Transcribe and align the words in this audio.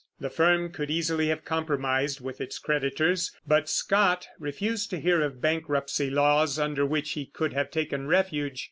The 0.19 0.31
firm 0.31 0.71
could 0.71 0.89
easily 0.89 1.27
have 1.27 1.45
compromised 1.45 2.21
with 2.21 2.41
its 2.41 2.57
creditors; 2.57 3.31
but 3.45 3.69
Scott 3.69 4.27
refused 4.39 4.89
to 4.89 4.99
hear 4.99 5.21
of 5.21 5.41
bankruptcy 5.41 6.09
laws 6.09 6.57
under 6.57 6.87
which 6.87 7.11
he 7.11 7.27
could 7.27 7.53
have 7.53 7.69
taken 7.69 8.07
refuge. 8.07 8.59